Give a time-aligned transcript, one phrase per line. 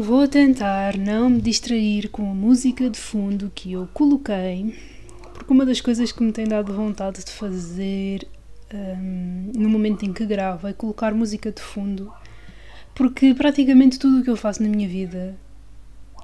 [0.00, 4.74] Vou tentar não me distrair com a música de fundo que eu coloquei,
[5.34, 8.26] porque uma das coisas que me tem dado vontade de fazer
[8.72, 12.10] um, no momento em que gravo é colocar música de fundo,
[12.94, 15.36] porque praticamente tudo o que eu faço na minha vida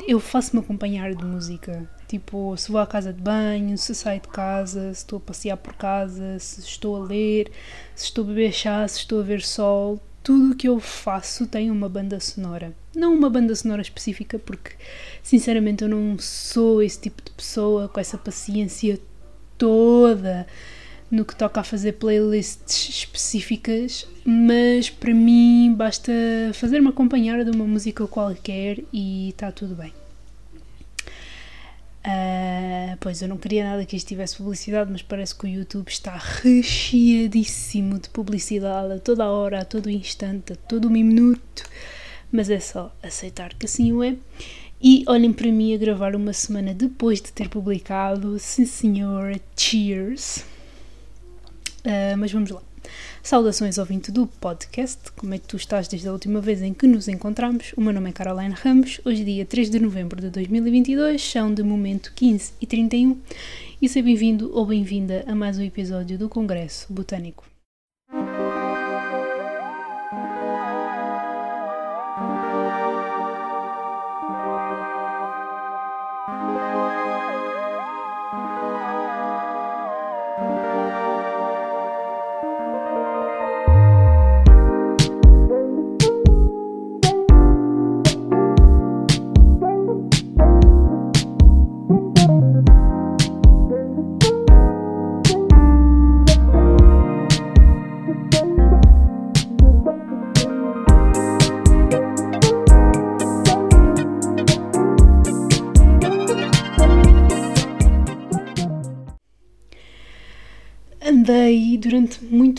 [0.08, 1.86] eu faço-me acompanhar de música.
[2.08, 5.56] Tipo, se vou à casa de banho, se saio de casa, se estou a passear
[5.58, 7.50] por casa, se estou a ler,
[7.94, 11.46] se estou a beber chá, se estou a ver sol, tudo o que eu faço
[11.46, 12.74] tem uma banda sonora.
[12.96, 14.72] Não uma banda sonora específica, porque
[15.22, 18.98] sinceramente eu não sou esse tipo de pessoa com essa paciência
[19.56, 20.44] toda
[21.08, 26.12] no que toca a fazer playlists específicas, mas para mim basta
[26.54, 29.92] fazer-me acompanhar de uma música qualquer e está tudo bem.
[32.06, 35.88] Uh, pois eu não queria nada que isto tivesse publicidade, mas parece que o YouTube
[35.88, 41.64] está recheadíssimo de publicidade a toda a hora, a todo instante, a todo minuto.
[42.30, 44.16] Mas é só aceitar que assim o é.
[44.80, 50.44] E olhem para mim a gravar uma semana depois de ter publicado, sim senhor, cheers!
[51.84, 52.62] Uh, mas vamos lá.
[53.22, 56.86] Saudações ouvinte do podcast, como é que tu estás desde a última vez em que
[56.86, 57.72] nos encontramos?
[57.76, 61.62] O meu nome é Caroline Ramos, hoje dia 3 de novembro de 2022, são de
[61.62, 63.18] momento 15 e 31
[63.80, 67.55] e seja bem-vindo ou bem-vinda a mais um episódio do Congresso Botânico.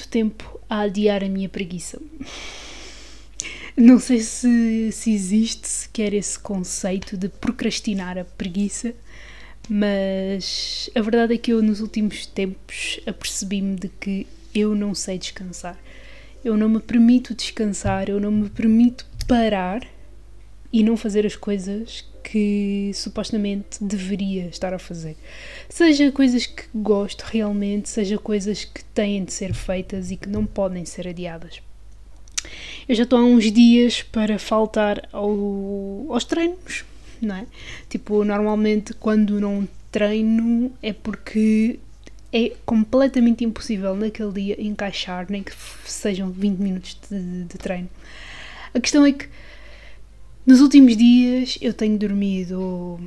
[0.08, 2.00] Tempo a adiar a minha preguiça.
[3.76, 8.94] Não sei se, se existe sequer esse conceito de procrastinar a preguiça,
[9.70, 14.26] mas a verdade é que eu nos últimos tempos apercebi-me de que
[14.56, 15.78] eu não sei descansar.
[16.44, 19.86] Eu não me permito descansar, eu não me permito parar
[20.72, 25.16] e não fazer as coisas que supostamente deveria estar a fazer.
[25.70, 30.46] Seja coisas que gosto realmente, seja coisas que têm de ser feitas e que não
[30.46, 31.62] podem ser adiadas.
[32.88, 36.84] Eu já estou há uns dias para faltar ao, aos treinos,
[37.22, 37.46] não é?
[37.88, 41.80] Tipo, normalmente quando não treino é porque
[42.34, 45.54] é completamente impossível naquele dia encaixar, nem que
[45.86, 47.90] sejam 20 minutos de, de treino.
[48.74, 49.30] A questão é que
[50.48, 53.00] nos últimos dias eu tenho dormido,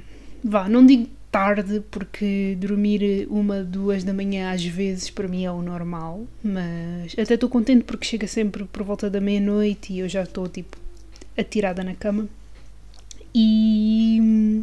[0.44, 5.50] vá, não digo tarde, porque dormir uma, duas da manhã às vezes para mim é
[5.50, 10.08] o normal, mas até estou contente porque chega sempre por volta da meia-noite e eu
[10.08, 10.76] já estou tipo
[11.38, 12.28] atirada na cama.
[13.34, 14.62] E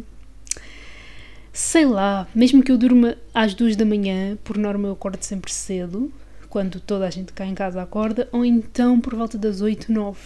[1.52, 5.50] sei lá, mesmo que eu durma às duas da manhã, por norma eu acordo sempre
[5.52, 6.12] cedo,
[6.48, 10.20] quando toda a gente cá em casa acorda, ou então por volta das oito nove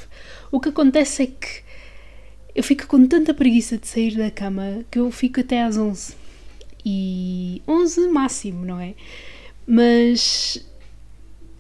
[0.51, 1.63] O que acontece é que
[2.55, 6.15] eu fico com tanta preguiça de sair da cama que eu fico até às 11.
[6.85, 8.95] E 11 máximo, não é?
[9.67, 10.65] Mas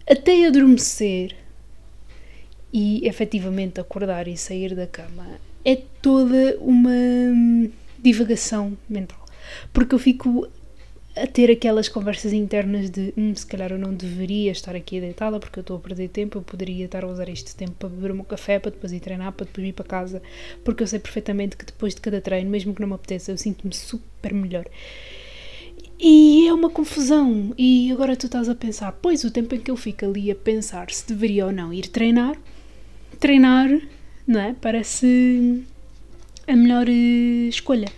[0.08, 1.36] até adormecer
[2.72, 5.26] e efetivamente acordar e sair da cama
[5.64, 6.91] é toda uma
[7.98, 9.24] divagação mental.
[9.72, 10.48] Porque eu fico
[11.14, 15.38] a ter aquelas conversas internas de hum, se calhar eu não deveria estar aqui deitada
[15.38, 18.10] porque eu estou a perder tempo, eu poderia estar a usar este tempo para beber
[18.12, 20.22] o meu café, para depois ir treinar, para depois ir para casa,
[20.64, 23.36] porque eu sei perfeitamente que depois de cada treino, mesmo que não me apeteça, eu
[23.36, 24.64] sinto-me super melhor.
[26.04, 27.54] E é uma confusão.
[27.56, 30.34] E agora tu estás a pensar, pois o tempo em que eu fico ali a
[30.34, 32.36] pensar se deveria ou não ir treinar,
[33.20, 33.68] treinar,
[34.26, 34.56] não é?
[34.60, 35.62] Parece
[36.48, 37.88] a melhor eh, escolha.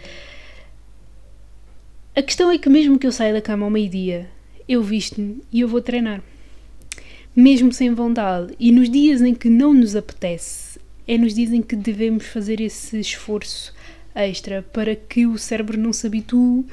[2.16, 4.30] A questão é que mesmo que eu saia da cama ao meio-dia,
[4.68, 6.22] eu visto-me e eu vou treinar.
[7.34, 8.54] Mesmo sem vontade.
[8.56, 10.78] E nos dias em que não nos apetece,
[11.08, 13.74] é nos dias em que devemos fazer esse esforço
[14.14, 16.64] extra para que o cérebro não se habitue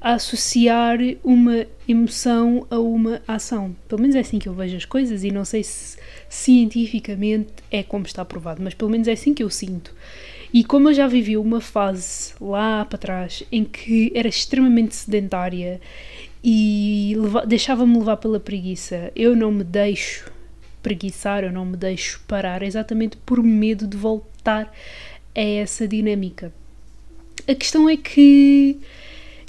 [0.00, 3.76] a associar uma emoção a uma ação.
[3.86, 5.98] Pelo menos é assim que eu vejo as coisas e não sei se
[6.28, 9.94] cientificamente é como está provado, mas pelo menos é assim que eu sinto.
[10.52, 15.80] E como eu já vivi uma fase lá para trás em que era extremamente sedentária
[16.42, 17.14] e
[17.46, 20.30] deixava-me levar pela preguiça, eu não me deixo
[20.82, 24.72] preguiçar, eu não me deixo parar, exatamente por medo de voltar
[25.34, 26.52] é essa dinâmica.
[27.46, 28.78] A questão é que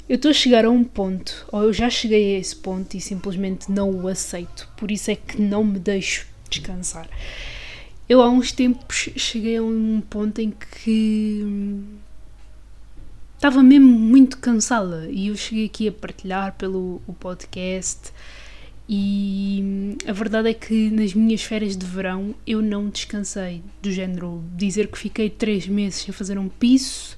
[0.08, 3.00] eu estou a chegar a um ponto, ou eu já cheguei a esse ponto e
[3.00, 7.08] simplesmente não o aceito, por isso é que não me deixo descansar.
[8.12, 11.42] Eu há uns tempos cheguei a um ponto em que
[13.34, 18.12] estava mesmo muito cansada e eu cheguei aqui a partilhar pelo o podcast
[18.86, 24.44] e a verdade é que nas minhas férias de verão eu não descansei, do género
[24.54, 27.16] dizer que fiquei três meses sem fazer um piso,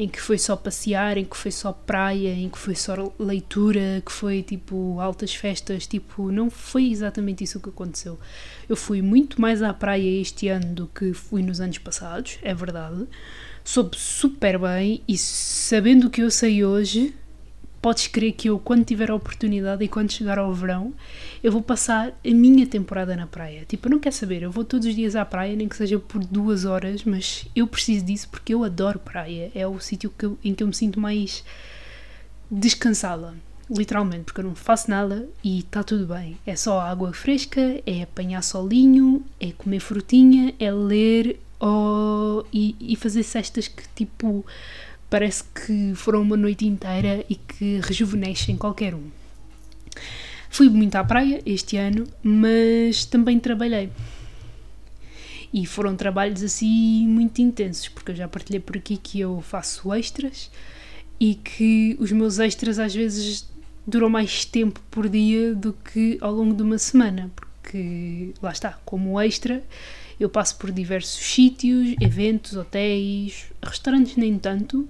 [0.00, 4.02] em que foi só passear, em que foi só praia, em que foi só leitura,
[4.04, 8.18] que foi tipo altas festas, tipo, não foi exatamente isso que aconteceu.
[8.66, 12.54] Eu fui muito mais à praia este ano do que fui nos anos passados, é
[12.54, 13.06] verdade.
[13.62, 17.14] Soube super bem e sabendo o que eu sei hoje,
[17.80, 20.92] podes crer que eu, quando tiver a oportunidade e quando chegar ao verão,
[21.42, 23.64] eu vou passar a minha temporada na praia.
[23.66, 25.98] Tipo, eu não quero saber, eu vou todos os dias à praia, nem que seja
[25.98, 29.50] por duas horas, mas eu preciso disso porque eu adoro praia.
[29.54, 31.42] É o sítio que em que eu me sinto mais
[32.50, 33.34] descansada.
[33.70, 36.36] Literalmente, porque eu não faço nada e está tudo bem.
[36.44, 42.96] É só água fresca, é apanhar solinho, é comer frutinha, é ler oh, e, e
[42.96, 44.44] fazer cestas que tipo
[45.10, 49.10] parece que foram uma noite inteira e que rejuvenescem qualquer um.
[50.48, 53.90] Fui muito à praia este ano, mas também trabalhei.
[55.52, 59.92] E foram trabalhos assim muito intensos, porque eu já partilhei por aqui que eu faço
[59.92, 60.50] extras
[61.18, 63.48] e que os meus extras às vezes
[63.86, 68.78] duram mais tempo por dia do que ao longo de uma semana, porque lá está,
[68.84, 69.62] como extra,
[70.20, 74.86] eu passo por diversos sítios, eventos, hotéis, restaurantes nem tanto,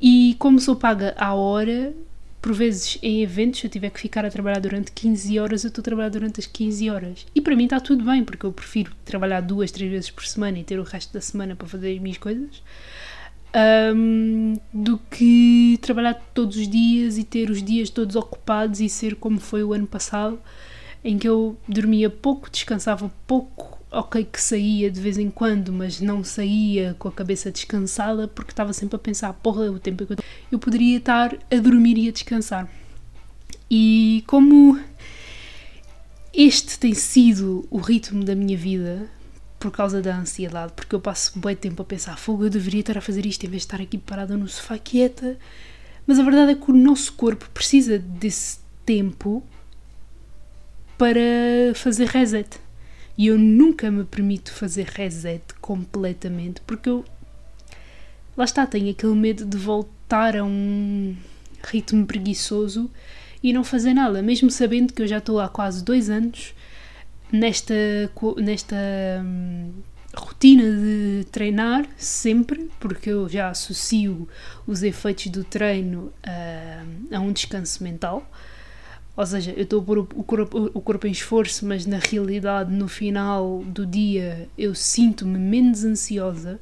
[0.00, 1.92] e como sou paga à hora,
[2.40, 5.68] por vezes em eventos, se eu tiver que ficar a trabalhar durante 15 horas, eu
[5.68, 7.26] estou a trabalhar durante as 15 horas.
[7.34, 10.58] E para mim está tudo bem, porque eu prefiro trabalhar duas, três vezes por semana
[10.58, 12.62] e ter o resto da semana para fazer as minhas coisas,
[13.94, 19.16] um, do que trabalhar todos os dias e ter os dias todos ocupados e ser
[19.16, 20.40] como foi o ano passado,
[21.02, 26.00] em que eu dormia pouco, descansava pouco ok que saía de vez em quando, mas
[26.00, 30.12] não saía com a cabeça descansada porque estava sempre a pensar, porra, o tempo que
[30.12, 30.18] eu,
[30.52, 32.68] eu poderia estar a dormir e a descansar.
[33.68, 34.78] E como
[36.32, 39.08] este tem sido o ritmo da minha vida
[39.58, 42.96] por causa da ansiedade, porque eu passo bem tempo a pensar, fogo, eu deveria estar
[42.96, 45.36] a fazer isto em vez de estar aqui parada no sofá quieta,
[46.06, 49.42] mas a verdade é que o nosso corpo precisa desse tempo
[50.96, 52.58] para fazer reset
[53.20, 57.04] e eu nunca me permito fazer reset completamente porque eu.
[58.34, 61.14] Lá está, tenho aquele medo de voltar a um
[61.62, 62.90] ritmo preguiçoso
[63.42, 66.54] e não fazer nada, mesmo sabendo que eu já estou há quase dois anos
[67.30, 67.74] nesta,
[68.38, 68.76] nesta
[69.22, 69.70] hum,
[70.16, 74.26] rotina de treinar sempre, porque eu já associo
[74.66, 78.26] os efeitos do treino a, a um descanso mental.
[79.20, 82.72] Ou seja, eu estou a pôr o corpo, o corpo em esforço, mas na realidade,
[82.72, 86.58] no final do dia, eu sinto-me menos ansiosa,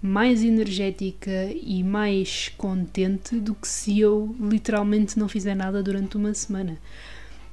[0.00, 6.32] mais energética e mais contente do que se eu literalmente não fizer nada durante uma
[6.32, 6.78] semana.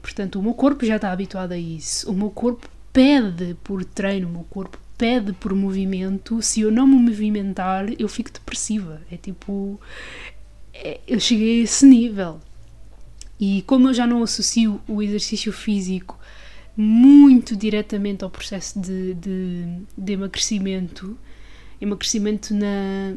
[0.01, 2.09] Portanto, o meu corpo já está habituado a isso.
[2.09, 6.41] O meu corpo pede por treino, o meu corpo pede por movimento.
[6.41, 9.01] Se eu não me movimentar, eu fico depressiva.
[9.11, 9.77] É tipo.
[10.73, 12.39] É, eu cheguei a esse nível.
[13.39, 16.17] E como eu já não associo o exercício físico
[16.75, 19.65] muito diretamente ao processo de, de,
[19.97, 21.17] de emagrecimento,
[21.79, 23.13] emagrecimento na,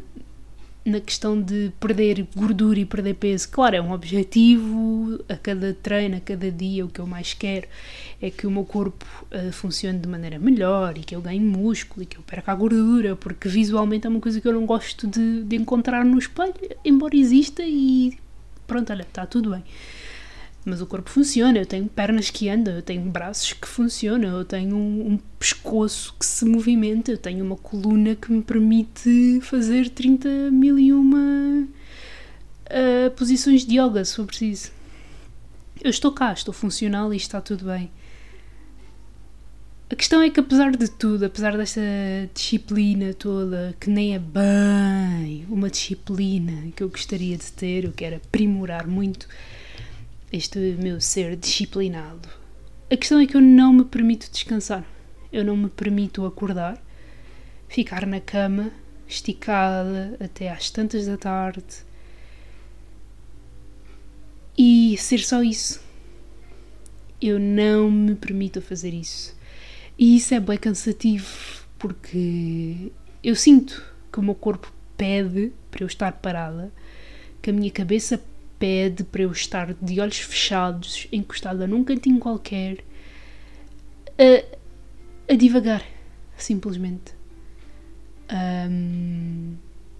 [0.85, 6.17] na questão de perder gordura e perder peso, claro, é um objetivo a cada treino,
[6.17, 7.67] a cada dia, o que eu mais quero
[8.21, 12.03] é que o meu corpo uh, funcione de maneira melhor e que eu ganhe músculo
[12.03, 15.05] e que eu perca a gordura, porque visualmente é uma coisa que eu não gosto
[15.05, 18.17] de, de encontrar no espelho, embora exista e
[18.65, 19.63] pronto, olha, está tudo bem
[20.65, 21.57] mas o corpo funciona.
[21.57, 26.15] Eu tenho pernas que andam, eu tenho braços que funcionam, eu tenho um, um, pescoço
[26.19, 31.67] que se movimenta, eu tenho uma coluna que me permite fazer 30 mil e uma
[32.69, 34.71] uh, posições de yoga, se for preciso.
[35.81, 37.89] Eu estou cá, estou funcional e está tudo bem.
[39.91, 41.81] A questão é que, apesar de tudo, apesar desta
[42.31, 48.17] disciplina toda, que nem é bem uma disciplina que eu gostaria de ter, eu quero
[48.17, 49.27] aprimorar muito
[50.31, 52.29] este meu ser disciplinado.
[52.91, 54.85] A questão é que eu não me permito descansar.
[55.31, 56.81] Eu não me permito acordar,
[57.67, 58.71] ficar na cama,
[59.07, 61.63] esticada até às tantas da tarde
[64.57, 65.81] e ser só isso.
[67.21, 69.37] Eu não me permito fazer isso.
[69.97, 71.27] E isso é bem cansativo
[71.77, 72.91] porque
[73.23, 76.73] eu sinto que o meu corpo pede para eu estar parada,
[77.41, 78.21] que a minha cabeça
[78.59, 82.83] pede para eu estar de olhos fechados, encostada num cantinho qualquer,
[84.17, 85.83] a, a divagar,
[86.37, 87.13] simplesmente.
[88.31, 89.55] Um,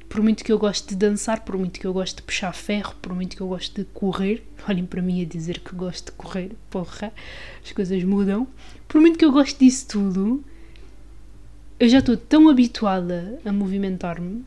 [0.10, 2.96] por muito que eu goste de dançar, por muito que eu goste de puxar ferro,
[3.02, 6.12] por muito que eu goste de correr, olhem para mim a dizer que gosto de
[6.14, 7.14] correr, porra,
[7.64, 8.48] as coisas mudam.
[8.88, 10.44] Por muito que eu goste disso tudo,
[11.80, 14.44] eu já estou tão habituada a movimentar-me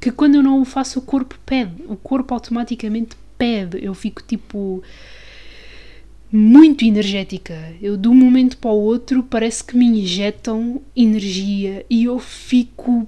[0.00, 3.84] que quando eu não o faço, o corpo pede, o corpo automaticamente pede.
[3.84, 4.82] Eu fico tipo
[6.32, 7.74] muito energética.
[7.82, 13.06] Eu de um momento para o outro parece que me injetam energia e eu fico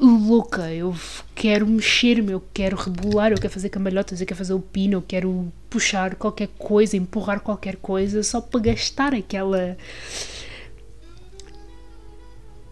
[0.00, 0.72] louca.
[0.72, 0.94] Eu
[1.34, 5.02] quero mexer-me, eu quero rebolar, eu quero fazer cambalhotas, eu quero fazer o pino, eu
[5.02, 9.76] quero puxar qualquer coisa, empurrar qualquer coisa só para gastar aquela.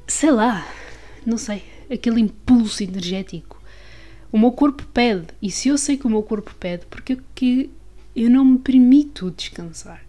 [0.07, 0.67] Sei lá,
[1.25, 3.52] não sei, aquele impulso energético.
[4.33, 7.71] O meu corpo pede, e se eu sei que o meu corpo pede, porque que
[8.17, 10.03] eu não me permito descansar.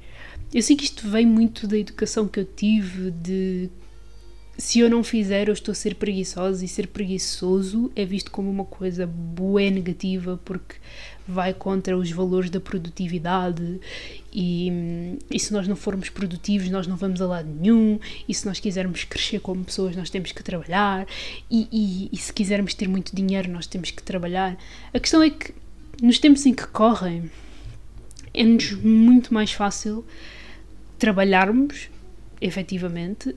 [0.53, 3.70] Eu sei que isto vem muito da educação que eu tive, de
[4.57, 8.51] se eu não fizer, eu estou a ser preguiçosa e ser preguiçoso é visto como
[8.51, 10.75] uma coisa boa negativa porque
[11.27, 13.79] vai contra os valores da produtividade
[14.31, 18.45] e, e se nós não formos produtivos nós não vamos a lado nenhum e se
[18.45, 21.07] nós quisermos crescer como pessoas nós temos que trabalhar
[21.50, 24.55] e, e, e se quisermos ter muito dinheiro nós temos que trabalhar.
[24.93, 25.53] A questão é que
[26.01, 27.31] nos tempos em que correm
[28.33, 30.05] é-nos muito mais fácil
[31.00, 31.89] trabalharmos
[32.39, 33.36] efetivamente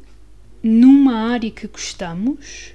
[0.67, 2.75] numa área que gostamos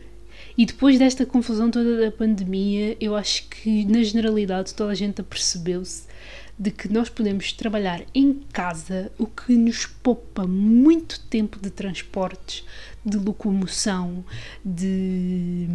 [0.57, 5.21] e depois desta confusão toda da pandemia, eu acho que na generalidade toda a gente
[5.21, 6.03] apercebeu-se
[6.59, 12.63] de que nós podemos trabalhar em casa, o que nos poupa muito tempo de transportes,
[13.03, 14.23] de locomoção,
[14.63, 15.65] de.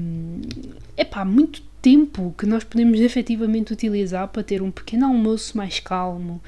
[0.97, 6.41] Epá, muito tempo que nós podemos efetivamente utilizar para ter um pequeno almoço mais calmo,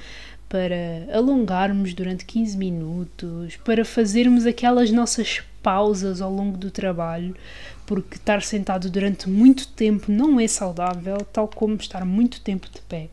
[0.49, 7.37] para alongarmos durante 15 minutos, para fazermos aquelas nossas pausas ao longo do trabalho,
[7.85, 12.81] porque estar sentado durante muito tempo não é saudável, tal como estar muito tempo de
[12.81, 13.11] pé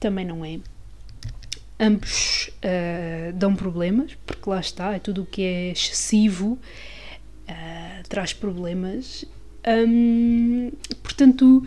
[0.00, 0.58] também não é.
[1.78, 6.58] Ambos uh, dão problemas, porque lá está, é tudo o que é excessivo
[7.48, 9.26] uh, traz problemas.
[9.66, 11.62] Um, portanto,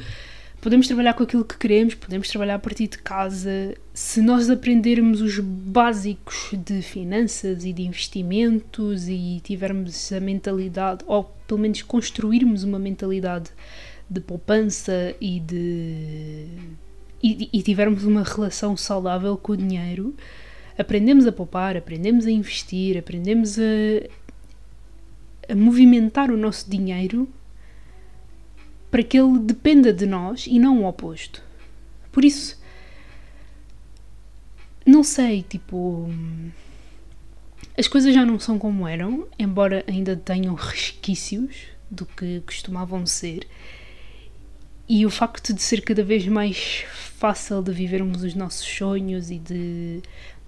[0.64, 3.76] podemos trabalhar com aquilo que queremos, podemos trabalhar a partir de casa.
[3.94, 11.26] Se nós aprendermos os básicos de finanças e de investimentos e tivermos a mentalidade, ou
[11.46, 13.52] pelo menos construirmos uma mentalidade
[14.10, 16.48] de poupança e de.
[17.22, 20.16] e, e tivermos uma relação saudável com o dinheiro,
[20.78, 27.28] aprendemos a poupar, aprendemos a investir, aprendemos a, a movimentar o nosso dinheiro
[28.94, 31.42] para que ele dependa de nós e não o oposto.
[32.12, 32.62] Por isso,
[34.86, 36.08] não sei, tipo.
[37.76, 41.56] As coisas já não são como eram, embora ainda tenham resquícios
[41.90, 43.48] do que costumavam ser.
[44.88, 46.86] E o facto de ser cada vez mais
[47.18, 50.04] fácil de vivermos os nossos sonhos e de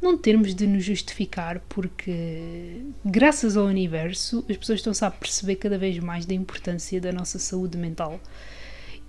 [0.05, 5.77] não termos de nos justificar, porque graças ao universo as pessoas estão-se a perceber cada
[5.77, 8.19] vez mais da importância da nossa saúde mental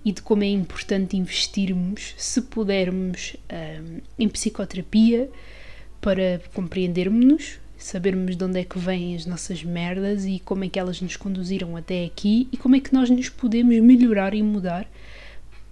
[0.03, 5.29] e de como é importante investirmos, se pudermos, um, em psicoterapia
[6.01, 10.79] para compreendermos-nos, sabermos de onde é que vêm as nossas merdas e como é que
[10.79, 14.89] elas nos conduziram até aqui e como é que nós nos podemos melhorar e mudar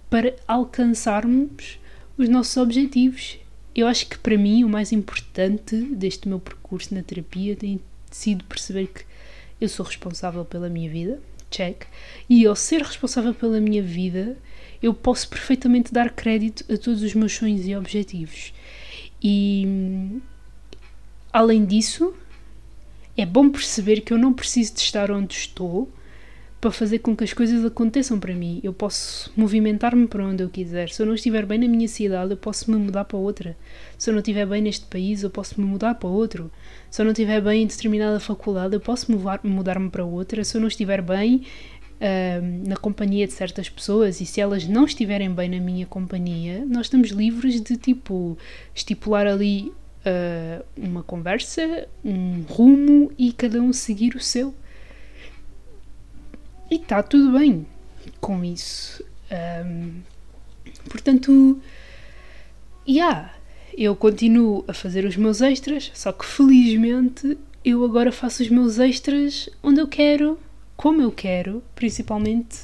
[0.08, 1.80] para alcançarmos
[2.16, 3.38] os nossos objetivos
[3.76, 7.78] eu acho que para mim o mais importante deste meu percurso na terapia tem
[8.10, 9.04] sido perceber que
[9.60, 11.84] eu sou responsável pela minha vida, check,
[12.28, 14.38] e ao ser responsável pela minha vida,
[14.82, 18.54] eu posso perfeitamente dar crédito a todos os meus sonhos e objetivos.
[19.22, 20.20] E
[21.32, 22.14] além disso,
[23.16, 25.90] é bom perceber que eu não preciso de estar onde estou
[26.66, 28.60] para fazer com que as coisas aconteçam para mim.
[28.60, 30.88] Eu posso movimentar-me para onde eu quiser.
[30.88, 33.56] Se eu não estiver bem na minha cidade, eu posso me mudar para outra.
[33.96, 36.50] Se eu não estiver bem neste país, eu posso me mudar para outro.
[36.90, 39.06] Se eu não estiver bem em determinada faculdade, eu posso
[39.44, 40.42] mudar-me para outra.
[40.42, 41.42] Se eu não estiver bem
[42.00, 46.64] uh, na companhia de certas pessoas e se elas não estiverem bem na minha companhia,
[46.66, 48.36] nós estamos livres de tipo
[48.74, 49.72] estipular ali
[50.04, 54.52] uh, uma conversa, um rumo e cada um seguir o seu.
[56.70, 57.66] E está tudo bem
[58.20, 59.04] com isso.
[59.64, 60.00] Um,
[60.88, 61.60] portanto,
[62.88, 63.32] yeah,
[63.76, 68.78] eu continuo a fazer os meus extras, só que felizmente eu agora faço os meus
[68.78, 70.38] extras onde eu quero,
[70.76, 72.56] como eu quero, principalmente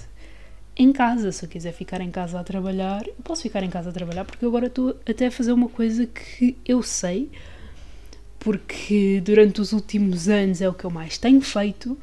[0.76, 1.30] em casa.
[1.32, 4.25] Se eu quiser ficar em casa a trabalhar, eu posso ficar em casa a trabalhar
[4.25, 7.30] porque agora estou até a fazer uma coisa que eu sei,
[8.38, 11.97] porque durante os últimos anos é o que eu mais tenho feito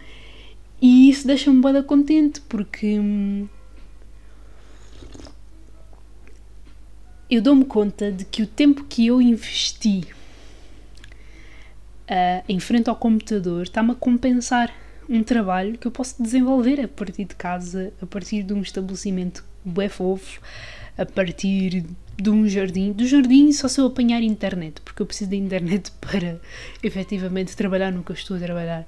[0.82, 3.48] e isso deixa-me bem contente porque hum,
[7.30, 10.08] eu dou-me conta de que o tempo que eu investi
[12.10, 14.74] uh, em frente ao computador está-me a compensar
[15.08, 19.44] um trabalho que eu posso desenvolver a partir de casa, a partir de um estabelecimento
[19.66, 20.40] bué fofo,
[20.98, 21.86] a partir
[22.18, 22.92] de um jardim.
[22.92, 26.40] Do jardim só se eu apanhar internet, porque eu preciso da internet para
[26.84, 28.88] efetivamente trabalhar no que eu estou a trabalhar.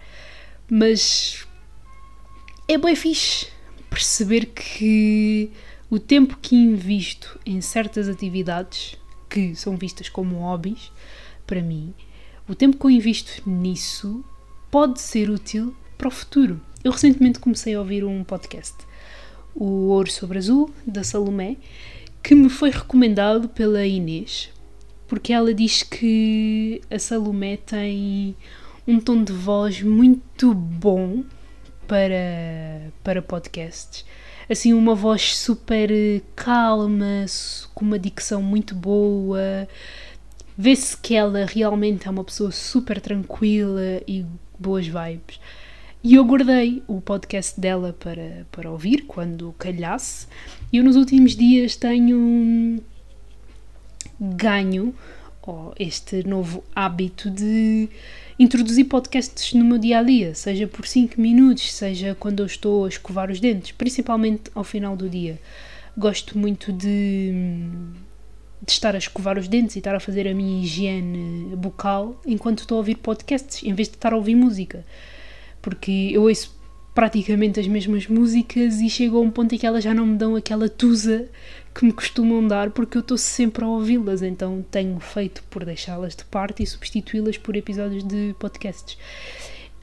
[0.69, 1.47] Mas
[2.73, 3.47] é bem fixe
[3.89, 5.51] perceber que
[5.89, 8.95] o tempo que invisto em certas atividades
[9.29, 10.89] que são vistas como hobbies,
[11.45, 11.93] para mim,
[12.47, 14.23] o tempo que eu invisto nisso
[14.69, 16.61] pode ser útil para o futuro.
[16.81, 18.75] Eu recentemente comecei a ouvir um podcast,
[19.53, 21.57] o Ouro sobre Azul, da Salomé,
[22.23, 24.49] que me foi recomendado pela Inês,
[25.09, 28.33] porque ela diz que a Salomé tem
[28.87, 31.25] um tom de voz muito bom
[31.91, 34.05] para, para podcasts.
[34.49, 35.91] Assim, uma voz super
[36.37, 37.25] calma,
[37.75, 39.67] com uma dicção muito boa.
[40.57, 44.25] Vê-se que ela realmente é uma pessoa super tranquila e
[44.57, 45.37] boas vibes.
[46.01, 50.27] E eu guardei o podcast dela para, para ouvir quando calhasse.
[50.71, 52.81] E eu nos últimos dias tenho
[54.17, 54.95] ganho
[55.45, 57.89] oh, este novo hábito de
[58.41, 62.85] introduzir podcasts no meu dia a dia, seja por 5 minutos, seja quando eu estou
[62.85, 65.39] a escovar os dentes, principalmente ao final do dia.
[65.97, 67.31] Gosto muito de,
[68.65, 72.59] de estar a escovar os dentes e estar a fazer a minha higiene bucal enquanto
[72.59, 74.85] estou a ouvir podcasts, em vez de estar a ouvir música
[75.61, 76.59] porque eu ouço
[76.93, 80.17] praticamente as mesmas músicas e chego a um ponto em que elas já não me
[80.17, 81.29] dão aquela tusa
[81.73, 86.15] que me costumam dar porque eu estou sempre a ouvi-las, então tenho feito por deixá-las
[86.15, 88.97] de parte e substituí-las por episódios de podcasts.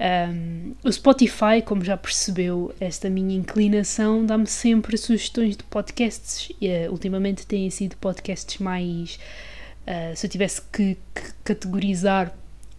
[0.01, 6.53] Um, o Spotify, como já percebeu, esta minha inclinação dá-me sempre sugestões de podcasts.
[6.61, 9.19] E, uh, ultimamente têm sido podcasts mais.
[9.87, 12.33] Uh, se eu tivesse que, que categorizar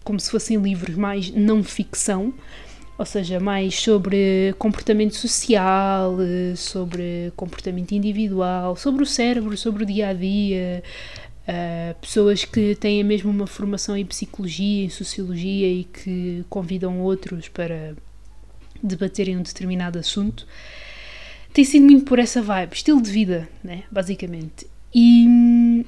[0.04, 2.34] como se fossem livros mais não ficção,
[3.00, 6.18] ou seja, mais sobre comportamento social,
[6.58, 10.84] sobre comportamento individual, sobre o cérebro, sobre o dia a dia.
[11.48, 17.48] Uh, pessoas que têm mesmo uma formação em psicologia, em sociologia e que convidam outros
[17.48, 17.96] para
[18.84, 20.46] debaterem um determinado assunto.
[21.54, 23.84] Tem sido muito por essa vibe, estilo de vida, né?
[23.90, 24.68] basicamente.
[24.94, 25.86] E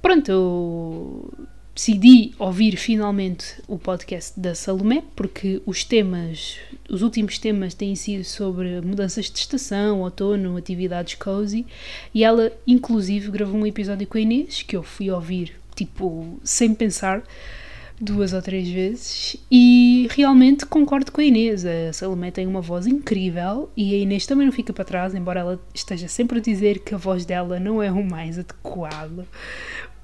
[0.00, 1.34] pronto, eu
[1.74, 6.58] decidi ouvir finalmente o podcast da Salomé, porque os temas,
[6.88, 11.66] os últimos temas têm sido sobre mudanças de estação, outono, atividades cozy,
[12.14, 16.74] e ela inclusive gravou um episódio com a Inês, que eu fui ouvir, tipo, sem
[16.74, 17.22] pensar,
[17.98, 22.86] duas ou três vezes, e realmente concordo com a Inês, a Salomé tem uma voz
[22.86, 26.80] incrível, e a Inês também não fica para trás, embora ela esteja sempre a dizer
[26.80, 29.26] que a voz dela não é o mais adequado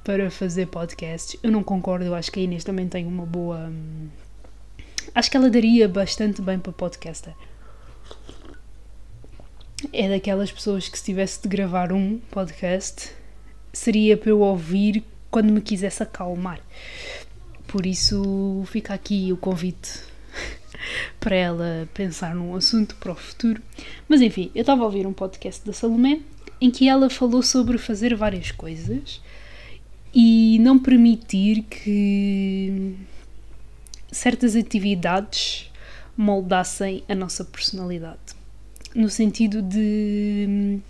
[0.09, 1.39] para fazer podcasts.
[1.43, 3.69] Eu não concordo, eu acho que a Inês também tem uma boa.
[3.69, 4.09] Hum,
[5.15, 7.35] acho que ela daria bastante bem para podcaster.
[9.93, 13.11] É daquelas pessoas que se tivesse de gravar um podcast
[13.71, 16.59] seria para eu ouvir quando me quisesse acalmar.
[17.67, 19.91] Por isso fica aqui o convite
[21.21, 23.61] para ela pensar num assunto para o futuro.
[24.09, 26.21] Mas enfim, eu estava a ouvir um podcast da Salomé
[26.63, 29.21] em que ela falou sobre fazer várias coisas
[30.21, 32.97] e não permitir que
[34.11, 35.71] certas atividades
[36.17, 38.35] moldassem a nossa personalidade.
[38.93, 40.81] No sentido de.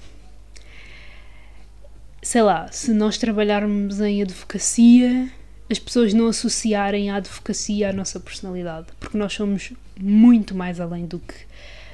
[2.22, 5.30] Sei lá, se nós trabalharmos em advocacia,
[5.70, 11.04] as pessoas não associarem a advocacia à nossa personalidade, porque nós somos muito mais além
[11.04, 11.34] do que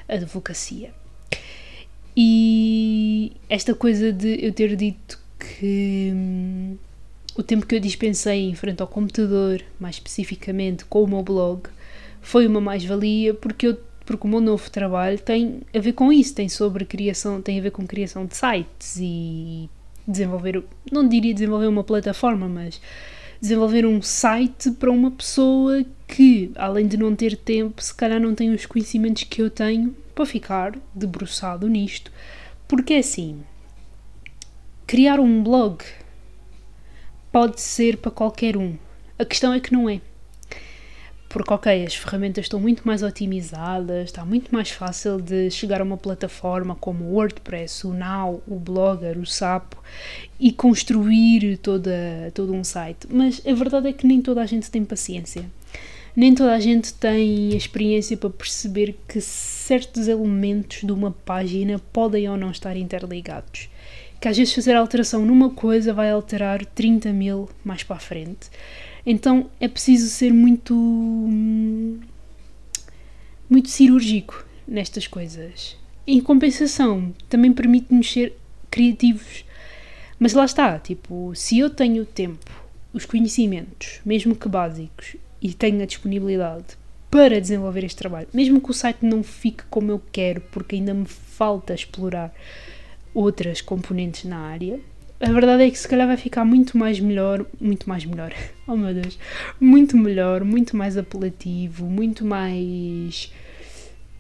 [0.09, 0.95] a advocacia.
[2.17, 6.79] E esta coisa de eu ter dito que
[7.37, 11.63] o tempo que eu dispensei em frente ao computador, mais especificamente com o meu blog,
[12.21, 16.47] foi uma mais-valia porque porque o meu novo trabalho tem a ver com isso, tem
[16.47, 19.69] sobre criação, tem a ver com criação de sites e
[20.07, 22.81] desenvolver, não diria desenvolver uma plataforma, mas
[23.41, 28.35] desenvolver um site para uma pessoa que, além de não ter tempo, se calhar não
[28.35, 32.13] tem os conhecimentos que eu tenho para ficar debruçado nisto.
[32.69, 33.41] Porque é assim,
[34.87, 35.83] criar um blog
[37.35, 38.77] pode ser para qualquer um.
[39.19, 40.01] A questão é que não é.
[41.29, 45.85] Porque, ok, as ferramentas estão muito mais otimizadas, está muito mais fácil de chegar a
[45.85, 49.83] uma plataforma como o WordPress, o Now, o Blogger, o Sapo
[50.39, 51.91] e construir toda,
[52.33, 53.09] todo um site.
[53.11, 55.45] Mas a verdade é que nem toda a gente tem paciência.
[56.15, 62.29] Nem toda a gente tem experiência para perceber que certos elementos de uma página podem
[62.29, 63.69] ou não estar interligados.
[64.25, 68.49] Que às vezes fazer alteração numa coisa vai alterar 30 mil mais para a frente.
[69.05, 70.75] Então é preciso ser muito.
[73.51, 75.77] muito cirúrgico nestas coisas.
[76.07, 78.35] Em compensação, também permite-nos ser
[78.71, 79.45] criativos.
[80.19, 82.51] Mas lá está, tipo, se eu tenho tempo,
[82.95, 86.79] os conhecimentos, mesmo que básicos, e tenho a disponibilidade
[87.11, 90.95] para desenvolver este trabalho, mesmo que o site não fique como eu quero, porque ainda
[90.95, 92.35] me falta explorar
[93.15, 94.81] outras componentes na área,
[95.21, 98.35] a verdade é que se calhar vai ficar muito mais melhor, muito mais melhor,
[98.67, 99.19] oh meu Deus,
[99.61, 103.33] muito melhor, muito mais apelativo, muito mais.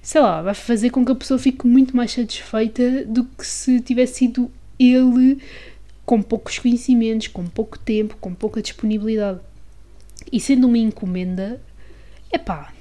[0.02, 3.80] sei lá, vai fazer com que a pessoa fique muito mais satisfeita do que se
[3.80, 5.38] tivesse sido ele
[6.06, 9.40] com poucos conhecimentos, com pouco tempo, com pouca disponibilidade.
[10.30, 11.60] E sendo uma encomenda,
[12.30, 12.73] é pá,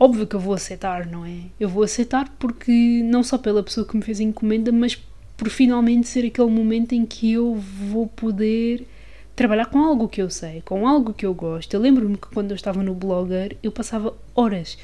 [0.00, 1.42] óbvio que eu vou aceitar, não é?
[1.60, 4.96] Eu vou aceitar porque não só pela pessoa que me fez a encomenda, mas
[5.36, 8.86] por finalmente ser aquele momento em que eu vou poder
[9.36, 11.72] trabalhar com algo que eu sei, com algo que eu gosto.
[11.74, 14.78] Eu lembro-me que quando eu estava no Blogger, eu passava horas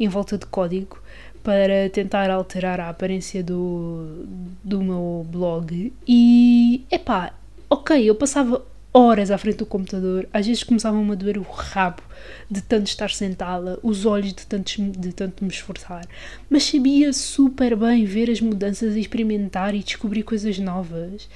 [0.00, 0.98] em volta de código
[1.42, 4.26] para tentar alterar a aparência do,
[4.62, 7.32] do meu blog e, epá,
[7.68, 12.02] ok, eu passava horas à frente do computador, às vezes começavam a doer o rabo
[12.50, 16.06] de tanto estar sentada, os olhos de tanto, de tanto me esforçar,
[16.50, 21.28] mas sabia super bem ver as mudanças, experimentar e descobrir coisas novas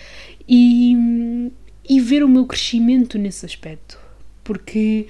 [0.47, 1.51] e,
[1.89, 3.99] e ver o meu crescimento nesse aspecto,
[4.45, 5.07] porque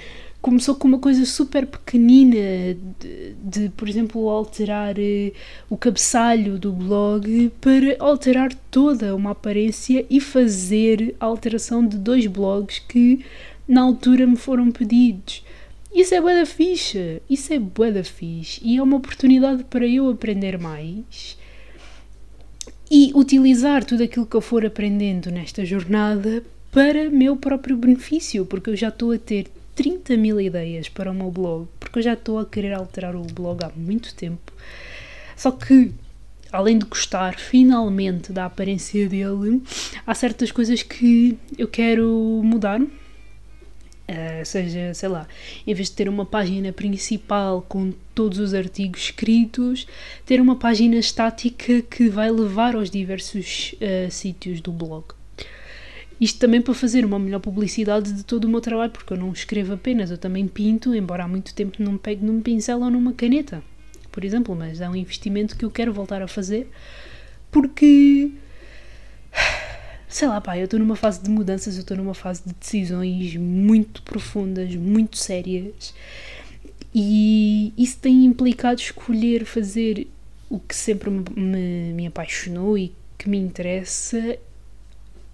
[0.46, 5.32] começou com uma coisa super pequenina de, de, por exemplo, alterar uh,
[5.68, 12.28] o cabeçalho do blog para alterar toda uma aparência e fazer a alteração de dois
[12.28, 13.24] blogs que
[13.66, 15.44] na altura me foram pedidos.
[15.92, 19.84] Isso é bué da ficha, isso é bué da fixe e é uma oportunidade para
[19.84, 21.36] eu aprender mais
[22.88, 28.70] e utilizar tudo aquilo que eu for aprendendo nesta jornada para meu próprio benefício, porque
[28.70, 32.14] eu já estou a ter 30 mil ideias para o meu blog, porque eu já
[32.14, 34.50] estou a querer alterar o blog há muito tempo.
[35.36, 35.92] Só que,
[36.50, 39.62] além de gostar finalmente da aparência dele,
[40.06, 42.80] há certas coisas que eu quero mudar.
[42.80, 45.26] Uh, seja, sei lá,
[45.66, 49.86] em vez de ter uma página principal com todos os artigos escritos,
[50.24, 55.15] ter uma página estática que vai levar aos diversos uh, sítios do blog.
[56.20, 59.32] Isto também para fazer uma melhor publicidade de todo o meu trabalho, porque eu não
[59.32, 63.12] escrevo apenas, eu também pinto, embora há muito tempo não pegue num pincel ou numa
[63.12, 63.62] caneta,
[64.10, 66.70] por exemplo, mas é um investimento que eu quero voltar a fazer,
[67.50, 68.30] porque
[70.08, 73.36] sei lá, pá, eu estou numa fase de mudanças, eu estou numa fase de decisões
[73.36, 75.92] muito profundas, muito sérias,
[76.94, 80.08] e isso tem implicado escolher fazer
[80.48, 84.38] o que sempre me, me, apaixonou e que me interessa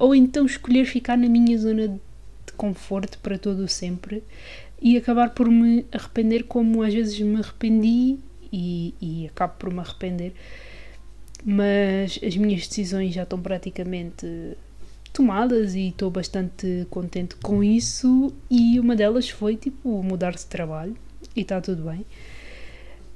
[0.03, 4.21] ou então escolher ficar na minha zona de conforto para todo o sempre
[4.81, 8.19] e acabar por me arrepender como às vezes me arrependi
[8.53, 10.33] e, e acabo por me arrepender.
[11.45, 14.57] Mas as minhas decisões já estão praticamente
[15.13, 20.97] tomadas e estou bastante contente com isso e uma delas foi tipo mudar de trabalho
[21.37, 22.05] e está tudo bem.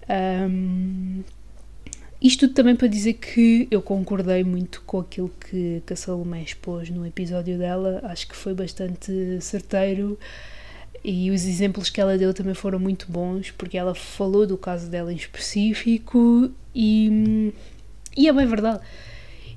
[0.09, 1.25] Um,
[2.21, 6.89] isto também para dizer que eu concordei muito com aquilo que, que a Salomé expôs
[6.89, 10.19] no episódio dela, acho que foi bastante certeiro
[11.05, 14.91] e os exemplos que ela deu também foram muito bons, porque ela falou do caso
[14.91, 17.53] dela em específico e,
[18.17, 18.81] e é bem verdade.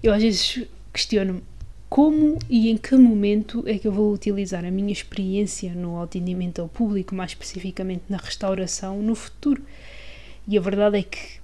[0.03, 1.41] Eu às vezes questiono-me
[1.89, 6.61] como e em que momento é que eu vou utilizar a minha experiência no atendimento
[6.61, 9.63] ao público, mais especificamente na restauração, no futuro.
[10.47, 11.38] E a verdade é que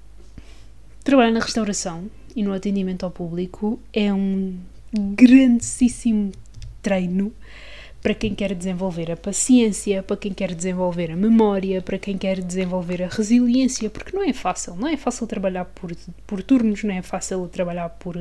[1.05, 4.57] Trabalhar na restauração e no atendimento ao público é um
[4.91, 6.31] grandíssimo
[6.81, 7.31] treino
[8.01, 12.41] para quem quer desenvolver a paciência, para quem quer desenvolver a memória, para quem quer
[12.41, 16.95] desenvolver a resiliência, porque não é fácil, não é fácil trabalhar por, por turnos, não
[16.95, 18.17] é fácil trabalhar por,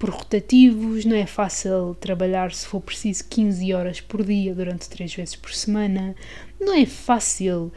[0.00, 5.14] por rotativos, não é fácil trabalhar se for preciso 15 horas por dia durante 3
[5.14, 6.16] vezes por semana,
[6.60, 7.72] não é fácil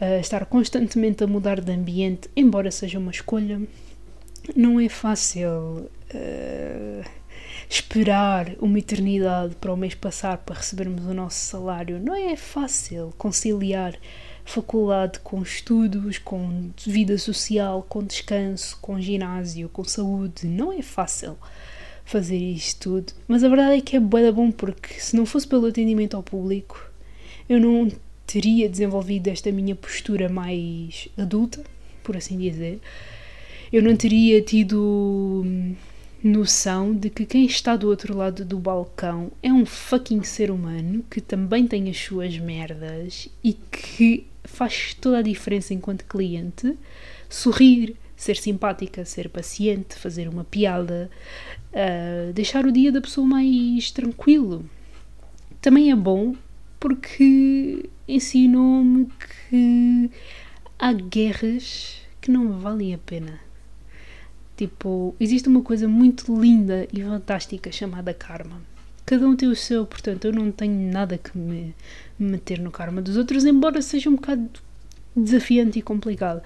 [0.00, 3.60] uh, estar constantemente a mudar de ambiente, embora seja uma escolha,
[4.56, 7.08] não é fácil uh,
[7.68, 12.00] esperar uma eternidade para o mês passar para recebermos o nosso salário.
[12.00, 13.94] Não é fácil conciliar
[14.44, 20.46] faculdade com estudos, com vida social, com descanso, com ginásio, com saúde.
[20.46, 21.36] Não é fácil
[22.04, 23.12] fazer isto tudo.
[23.28, 26.22] Mas a verdade é que é bué bom porque se não fosse pelo atendimento ao
[26.22, 26.90] público,
[27.46, 27.90] eu não
[28.28, 31.64] teria desenvolvido esta minha postura mais adulta,
[32.04, 32.78] por assim dizer.
[33.72, 35.44] Eu não teria tido
[36.22, 41.02] noção de que quem está do outro lado do balcão é um fucking ser humano
[41.10, 46.76] que também tem as suas merdas e que faz toda a diferença enquanto cliente.
[47.30, 51.10] Sorrir, ser simpática, ser paciente, fazer uma piada,
[51.72, 54.68] uh, deixar o dia da pessoa mais tranquilo.
[55.62, 56.34] Também é bom
[56.78, 59.08] porque ensinou-me
[59.50, 60.10] que
[60.78, 63.38] há guerras que não valem a pena.
[64.56, 68.60] Tipo, existe uma coisa muito linda e fantástica chamada karma.
[69.06, 71.74] Cada um tem o seu, portanto, eu não tenho nada que me
[72.18, 74.48] meter no karma dos outros, embora seja um bocado
[75.16, 76.42] desafiante e complicado.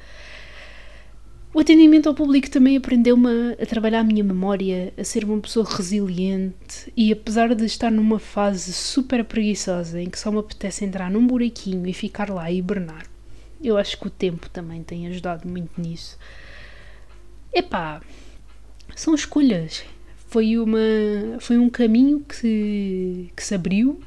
[1.54, 5.66] O atendimento ao público também aprendeu-me a, trabalhar a minha memória, a ser uma pessoa
[5.68, 11.10] resiliente e apesar de estar numa fase super preguiçosa em que só me apetece entrar
[11.10, 13.04] num buraquinho e ficar lá e hibernar,
[13.62, 16.18] eu acho que o tempo também tem ajudado muito nisso.
[17.52, 18.00] Epá,
[18.96, 19.84] são escolhas.
[20.28, 20.78] Foi, uma,
[21.38, 24.00] foi um caminho que, que se abriu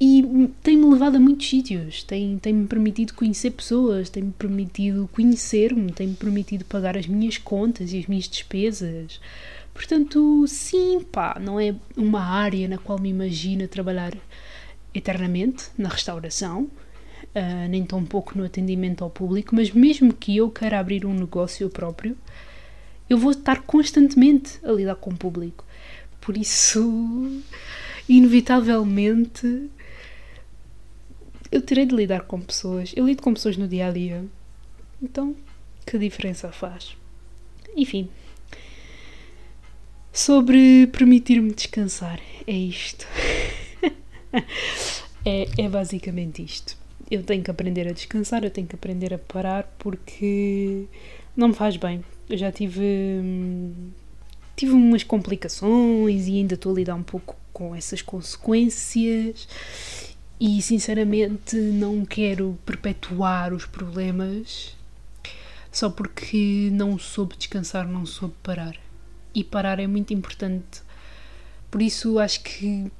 [0.00, 6.14] e tem-me levado a muitos sítios, tem-me tem permitido conhecer pessoas, tem-me permitido conhecer-me, tem-me
[6.14, 9.20] permitido pagar as minhas contas e as minhas despesas.
[9.72, 14.12] Portanto, sim, pá, não é uma área na qual me imagino trabalhar
[14.94, 16.62] eternamente, na restauração,
[17.34, 21.14] uh, nem tão pouco no atendimento ao público, mas mesmo que eu queira abrir um
[21.14, 22.16] negócio próprio,
[23.10, 25.64] eu vou estar constantemente a lidar com o público.
[26.20, 27.42] Por isso,
[28.08, 29.70] inevitavelmente,
[31.50, 32.92] eu terei de lidar com pessoas.
[32.96, 34.24] Eu lido com pessoas no dia a dia.
[35.02, 35.34] Então,
[35.86, 36.96] que diferença faz?
[37.76, 38.08] Enfim.
[40.12, 42.20] Sobre permitir-me descansar.
[42.46, 43.06] É isto.
[45.24, 46.76] é, é basicamente isto.
[47.10, 50.86] Eu tenho que aprender a descansar, eu tenho que aprender a parar porque
[51.36, 52.04] não me faz bem.
[52.28, 52.82] Eu já tive.
[54.56, 59.48] Tive umas complicações e ainda estou a lidar um pouco com essas consequências
[60.40, 64.76] e sinceramente não quero perpetuar os problemas
[65.70, 68.76] só porque não soube descansar, não soube parar.
[69.34, 70.82] E parar é muito importante.
[71.70, 72.90] Por isso acho que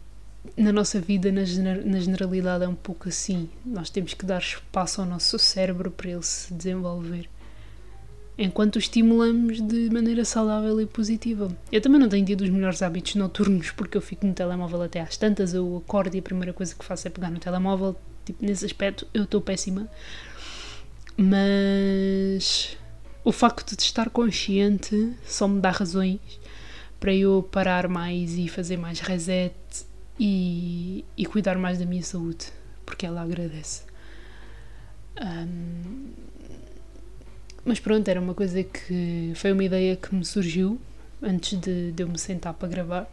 [0.57, 1.43] na nossa vida, na,
[1.85, 3.49] na generalidade, é um pouco assim.
[3.65, 7.29] Nós temos que dar espaço ao nosso cérebro para ele se desenvolver
[8.37, 11.55] enquanto estimulamos de maneira saudável e positiva.
[11.71, 15.01] Eu também não tenho tido os melhores hábitos noturnos porque eu fico no telemóvel até
[15.01, 17.97] às tantas, eu acordo e a primeira coisa que faço é pegar no telemóvel.
[18.25, 19.89] Tipo, nesse aspecto eu estou péssima.
[21.17, 22.77] Mas
[23.25, 26.21] o facto de estar consciente só me dá razões
[26.99, 29.55] para eu parar mais e fazer mais reset
[30.19, 32.47] e, e cuidar mais da minha saúde,
[32.85, 33.83] porque ela agradece.
[35.23, 36.09] Um,
[37.65, 40.79] mas pronto, era uma coisa que foi uma ideia que me surgiu
[41.23, 43.11] antes de, de eu me sentar para gravar.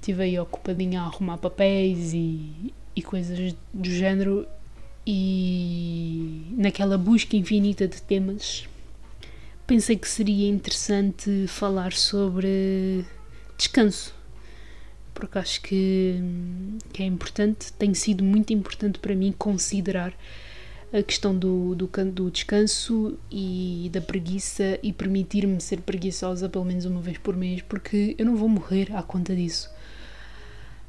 [0.00, 4.46] Estive aí ocupadinha a arrumar papéis e, e coisas do género,
[5.06, 8.68] e naquela busca infinita de temas,
[9.66, 13.04] pensei que seria interessante falar sobre
[13.56, 14.12] descanso,
[15.14, 16.20] porque acho que,
[16.92, 20.12] que é importante, tem sido muito importante para mim considerar
[20.96, 26.84] a questão do, do, do descanso e da preguiça e permitir-me ser preguiçosa pelo menos
[26.86, 29.70] uma vez por mês, porque eu não vou morrer à conta disso.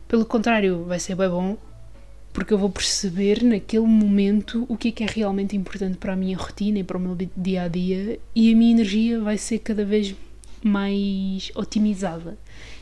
[0.07, 1.57] Pelo contrário, vai ser bem bom,
[2.31, 6.15] porque eu vou perceber naquele momento o que é que é realmente importante para a
[6.15, 9.59] minha rotina e para o meu dia a dia e a minha energia vai ser
[9.59, 10.15] cada vez
[10.63, 12.37] mais otimizada.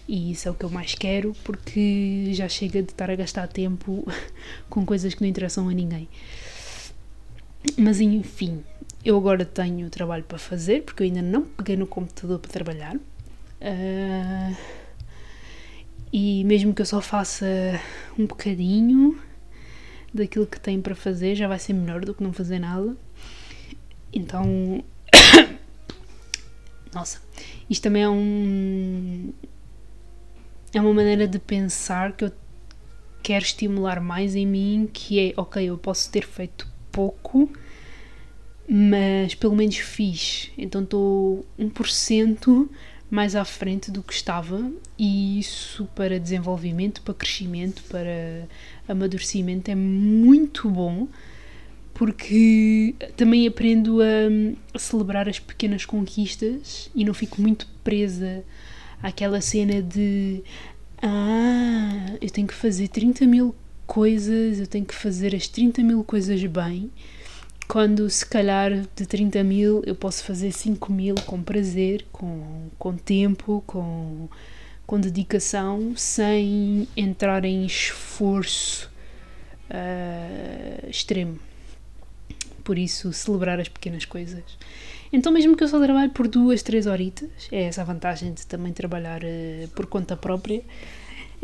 [0.08, 3.48] E isso é o que eu mais quero, porque já chega de estar a gastar
[3.48, 4.06] tempo
[4.70, 6.08] com coisas que não interessam a ninguém.
[7.78, 8.64] Mas enfim,
[9.04, 12.96] eu agora tenho trabalho para fazer, porque eu ainda não peguei no computador para trabalhar.
[12.96, 14.56] Uh,
[16.12, 17.46] e mesmo que eu só faça
[18.18, 19.20] um bocadinho
[20.14, 22.96] daquilo que tenho para fazer, já vai ser melhor do que não fazer nada.
[24.14, 24.84] Então.
[26.94, 27.22] Nossa,
[27.70, 29.34] isto também é um.
[30.74, 32.32] É uma maneira de pensar que eu
[33.22, 37.52] quero estimular mais em mim, que é, ok, eu posso ter feito pouco,
[38.70, 40.50] mas pelo menos fiz.
[40.58, 42.70] Então estou 1%
[43.12, 48.48] mais à frente do que estava, e isso para desenvolvimento, para crescimento, para
[48.88, 51.08] amadurecimento é muito bom,
[51.94, 58.44] porque também aprendo a, a celebrar as pequenas conquistas e não fico muito presa
[59.04, 60.44] àquela cena de
[61.02, 63.54] ah, eu tenho que fazer 30 mil
[63.86, 66.92] coisas, eu tenho que fazer as 30 mil coisas bem,
[67.68, 72.96] quando se calhar de 30 mil eu posso fazer 5 mil com prazer, com, com
[72.96, 74.28] tempo, com,
[74.86, 78.90] com dedicação, sem entrar em esforço
[79.70, 81.40] uh, extremo.
[82.64, 84.44] Por isso, celebrar as pequenas coisas.
[85.14, 88.46] Então, mesmo que eu só trabalhe por duas, três horitas, é essa a vantagem de
[88.46, 90.64] também trabalhar uh, por conta própria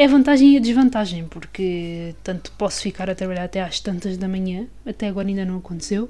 [0.01, 4.27] é vantagem e a desvantagem, porque tanto posso ficar a trabalhar até às tantas da
[4.27, 6.09] manhã, até agora ainda não aconteceu,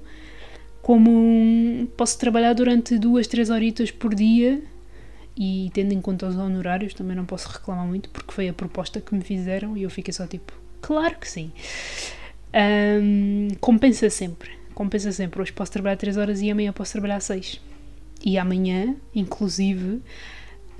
[0.81, 4.61] como posso trabalhar durante duas, três horitas por dia
[5.35, 9.01] e tendo em conta os honorários também não posso reclamar muito porque foi a proposta
[9.01, 11.51] que me fizeram e eu fiquei só tipo, claro que sim.
[12.53, 15.41] Um, compensa sempre, compensa sempre.
[15.41, 17.59] Hoje posso trabalhar 3 horas e amanhã posso trabalhar 6.
[18.23, 20.01] E amanhã, inclusive,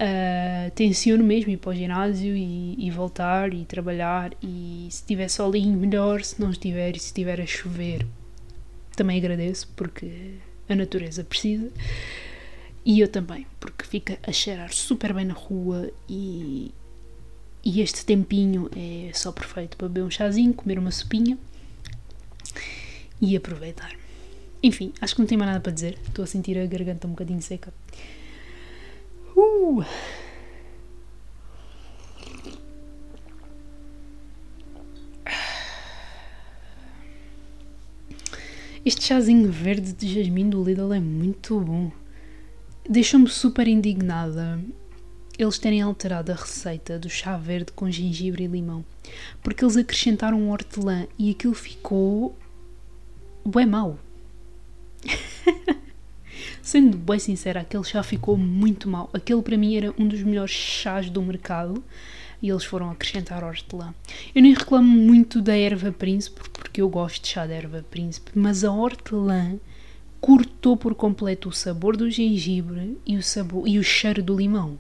[0.01, 5.29] uh, tenciono mesmo ir para o ginásio e, e, voltar e trabalhar e se estiver
[5.29, 8.05] solinho melhor, se não estiver e se estiver a chover
[8.95, 10.35] também agradeço porque
[10.67, 11.71] a natureza precisa
[12.85, 16.71] e eu também porque fica a cheirar super bem na rua e,
[17.63, 21.37] e este tempinho é só perfeito para beber um chazinho, comer uma sopinha
[23.21, 23.95] e aproveitar.
[24.63, 25.97] Enfim, acho que não tenho mais nada para dizer.
[26.07, 27.73] Estou a sentir a garganta um bocadinho seca.
[29.35, 29.83] Uh!
[38.83, 41.91] Este chazinho verde de jasmim do Lidl é muito bom.
[42.89, 44.59] Deixa-me super indignada
[45.37, 48.85] eles terem alterado a receita do chá verde com gengibre e limão,
[49.41, 52.35] porque eles acrescentaram hortelã e aquilo ficou
[53.45, 53.97] bem mau.
[56.61, 59.09] Sendo bem sincera, aquele chá ficou muito mal.
[59.13, 61.83] Aquele para mim era um dos melhores chás do mercado
[62.39, 63.93] e eles foram acrescentar hortelã.
[64.33, 68.31] Eu nem reclamo muito da erva príncipe, porque eu gosto de chá de erva príncipe,
[68.35, 69.59] mas a hortelã
[70.19, 74.77] cortou por completo o sabor do gengibre e o, sabor, e o cheiro do limão.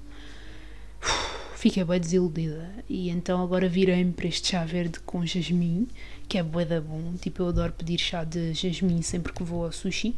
[1.03, 2.69] Uf, fiquei bem desiludida.
[2.87, 5.87] E então agora virei-me para este chá verde com jasmim,
[6.27, 7.15] que é bué da bom.
[7.19, 10.15] Tipo, eu adoro pedir chá de jasmim sempre que vou ao sushi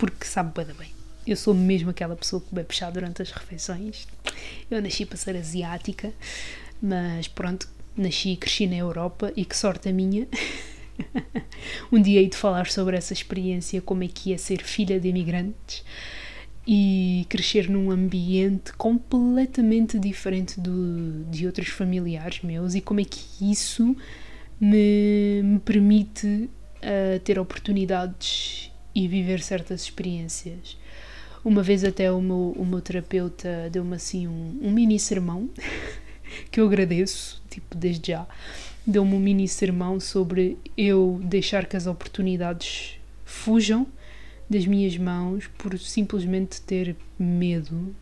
[0.00, 0.88] porque sabe bem.
[1.26, 4.08] Eu sou mesmo aquela pessoa que bebe chá durante as refeições.
[4.70, 6.10] Eu nasci para ser asiática,
[6.80, 10.26] mas pronto, nasci e cresci na Europa e que sorte a minha.
[11.92, 15.08] um dia hei de falar sobre essa experiência, como é que é ser filha de
[15.08, 15.84] imigrantes
[16.66, 23.50] e crescer num ambiente completamente diferente do, de outros familiares meus e como é que
[23.50, 23.94] isso
[24.58, 30.76] me, me permite uh, ter oportunidades e viver certas experiências.
[31.44, 35.48] Uma vez até o meu, o meu terapeuta deu-me assim um, um mini sermão,
[36.50, 38.26] que eu agradeço, tipo, desde já.
[38.86, 43.86] Deu-me um mini sermão sobre eu deixar que as oportunidades fujam
[44.48, 47.94] das minhas mãos por simplesmente ter medo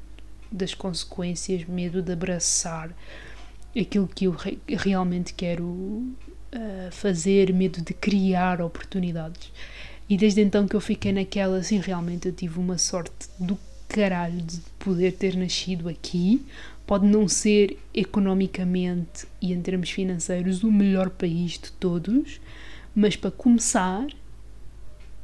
[0.51, 2.91] das consequências, medo de abraçar
[3.79, 9.53] aquilo que eu re realmente quero uh, fazer, medo de criar oportunidades.
[10.09, 14.41] E desde então que eu fiquei naquela, assim, realmente eu tive uma sorte do caralho
[14.41, 16.47] de poder ter nascido aqui.
[16.87, 22.41] Pode não ser economicamente e em termos financeiros o melhor país de todos,
[22.95, 24.07] mas para começar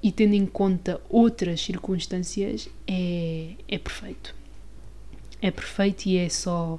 [0.03, 4.35] e tendo em conta outras circunstâncias, é, é perfeito.
[5.40, 6.79] É perfeito e é só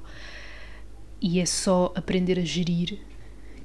[1.20, 3.00] e é só aprender a gerir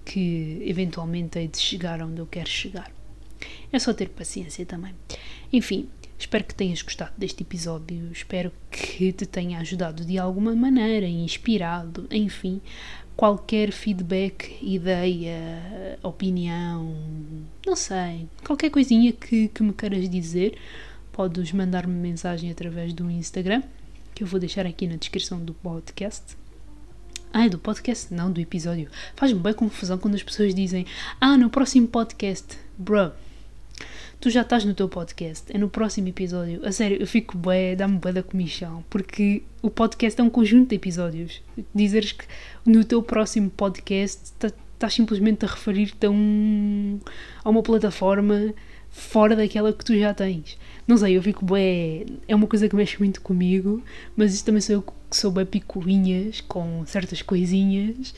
[0.04, 2.92] que eventualmente hei de chegar onde eu quero chegar.
[3.72, 4.94] É só ter paciência também.
[5.52, 11.08] Enfim, espero que tenhas gostado deste episódio, espero que te tenha ajudado de alguma maneira,
[11.08, 12.62] inspirado, enfim,
[13.16, 16.96] qualquer feedback, ideia, opinião,
[17.66, 20.58] não sei, qualquer coisinha que, que me queiras dizer,
[21.12, 23.64] podes mandar-me mensagem através do Instagram,
[24.14, 26.38] que eu vou deixar aqui na descrição do podcast.
[27.34, 28.14] Ah, é do podcast?
[28.14, 28.90] Não, do episódio.
[29.16, 30.86] Faz-me bem confusão quando as pessoas dizem
[31.20, 32.58] Ah, no próximo podcast.
[32.78, 33.14] Bro,
[34.22, 36.64] tu já estás no teu podcast, é no próximo episódio.
[36.64, 40.70] A sério, eu fico bué, dá-me bué da comissão, porque o podcast é um conjunto
[40.70, 41.42] de episódios.
[41.74, 42.26] Dizeres que
[42.64, 47.00] no teu próximo podcast estás simplesmente a referir-te a, um,
[47.44, 48.54] a uma plataforma
[48.92, 50.56] fora daquela que tu já tens.
[50.88, 52.06] Não sei, eu fico bem.
[52.28, 53.82] É uma coisa que mexe muito comigo,
[54.16, 58.14] mas isso também sou eu que sou bem picuinhas com certas coisinhas.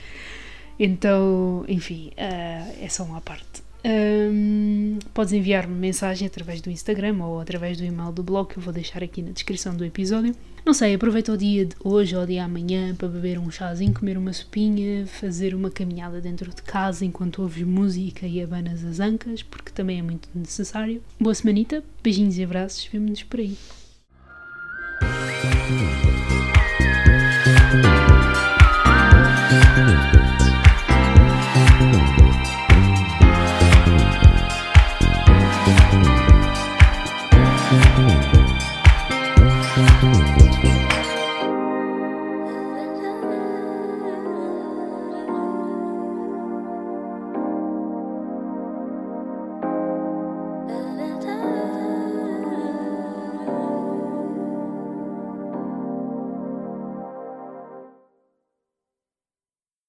[0.77, 3.62] Então, enfim, uh, é só uma parte.
[3.85, 8.63] Um, podes enviar-me mensagem através do Instagram ou através do e-mail do blog que eu
[8.63, 10.33] vou deixar aqui na descrição do episódio.
[10.65, 13.93] Não sei, aproveita o dia de hoje ou o dia amanhã para beber um chazinho,
[13.93, 19.01] comer uma sopinha, fazer uma caminhada dentro de casa enquanto ouves música e abanas as
[19.01, 21.03] ancas, porque também é muito necessário.
[21.19, 23.57] Boa semanita, beijinhos e abraços, vemo-nos por aí.